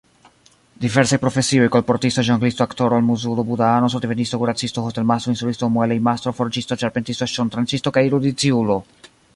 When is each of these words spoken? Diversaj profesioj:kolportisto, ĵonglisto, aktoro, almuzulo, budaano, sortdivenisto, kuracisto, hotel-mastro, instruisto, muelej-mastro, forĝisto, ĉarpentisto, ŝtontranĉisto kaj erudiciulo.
Diversaj 0.85 1.17
profesioj:kolportisto, 1.25 2.23
ĵonglisto, 2.29 2.65
aktoro, 2.65 2.99
almuzulo, 3.01 3.45
budaano, 3.51 3.91
sortdivenisto, 3.95 4.41
kuracisto, 4.45 4.87
hotel-mastro, 4.87 5.35
instruisto, 5.35 5.71
muelej-mastro, 5.77 6.35
forĝisto, 6.41 6.79
ĉarpentisto, 6.85 7.31
ŝtontranĉisto 7.35 7.97
kaj 7.99 8.09
erudiciulo. 8.11 8.81